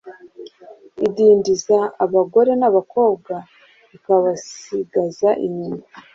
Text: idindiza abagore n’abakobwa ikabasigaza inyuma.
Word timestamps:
idindiza 1.05 1.77
abagore 2.05 2.51
n’abakobwa 2.59 3.33
ikabasigaza 3.95 5.29
inyuma. 5.45 5.83